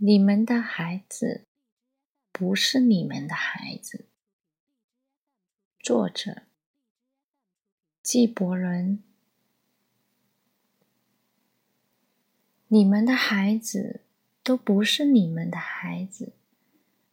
[0.00, 1.44] 你们的孩子
[2.30, 4.06] 不是你们的孩子。
[5.80, 6.42] 作者：
[8.00, 9.02] 纪伯伦。
[12.68, 14.02] 你们的孩子
[14.44, 16.32] 都不是你们的孩子，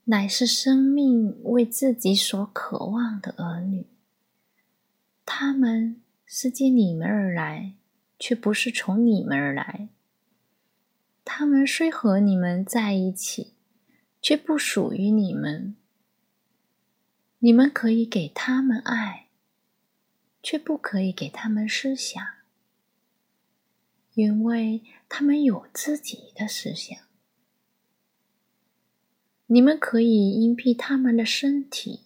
[0.04, 3.88] 乃是生命为自己所渴望的儿女。
[5.26, 7.74] 他们是借你们而来，
[8.20, 9.90] 却不是从你们而来。
[11.38, 13.52] 他们虽和你们在一起，
[14.22, 15.76] 却不属于你们。
[17.40, 19.28] 你们可以给他们爱，
[20.42, 22.26] 却不可以给他们思想。
[24.14, 26.98] 因为他们有自己的思想，
[29.48, 32.04] 你们可以隐蔽他们的身体，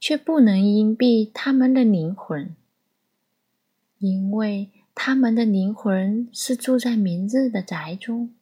[0.00, 2.56] 却不能隐蔽他们的灵魂，
[3.98, 8.34] 因为他们的灵魂是住在明日的宅中，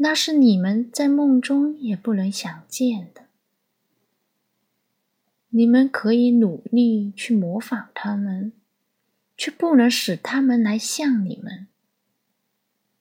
[0.00, 3.26] 那是你们在梦中也不能想见的。
[5.50, 8.52] 你们可以努力去模仿他们，
[9.36, 11.66] 却不能使他们来像你们。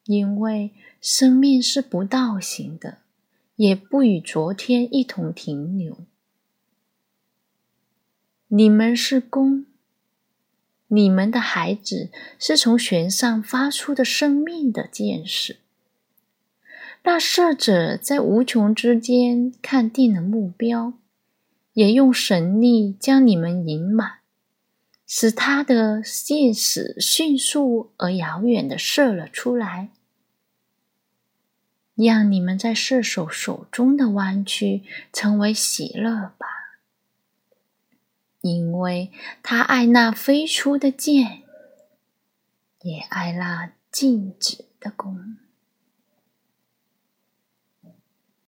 [0.06, 3.00] 因为生命是不倒行的，
[3.58, 6.00] 也不与昨天一同停留。
[8.48, 9.66] 你们是弓，
[10.88, 15.58] 你们的孩子是从弦上发出的生命的箭矢。
[17.10, 20.92] 那射者在无穷之间看定了目标，
[21.72, 24.20] 也用神力将你们引满，
[25.06, 29.92] 使他的箭矢迅速而遥远的射了出来。
[31.96, 34.84] 让你们在射手手中的弯曲
[35.14, 36.46] 成为喜乐吧，
[38.42, 41.44] 因为他爱那飞出的箭，
[42.82, 45.38] 也爱那静止的弓。